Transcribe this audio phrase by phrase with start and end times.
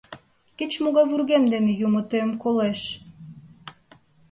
[0.57, 2.81] Кеч-могай вургем денат Юмо тыйым колеш.